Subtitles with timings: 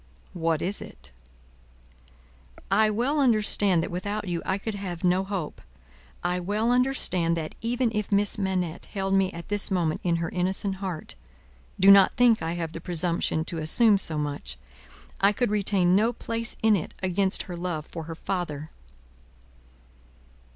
[0.33, 1.11] "What is it?"
[2.71, 5.61] "I well understand that, without you, I could have no hope.
[6.23, 10.29] I well understand that, even if Miss Manette held me at this moment in her
[10.29, 11.13] innocent heart
[11.79, 14.57] do not think I have the presumption to assume so much
[15.19, 18.71] I could retain no place in it against her love for her father."